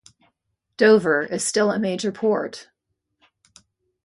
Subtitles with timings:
[0.77, 2.69] Dover is still a major port.